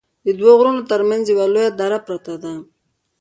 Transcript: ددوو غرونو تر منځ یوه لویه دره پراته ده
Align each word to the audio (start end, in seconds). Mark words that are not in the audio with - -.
ددوو 0.25 0.53
غرونو 0.59 0.81
تر 0.91 1.01
منځ 1.09 1.23
یوه 1.33 1.45
لویه 1.53 1.71
دره 1.79 1.99
پراته 2.05 2.35
ده 2.43 2.53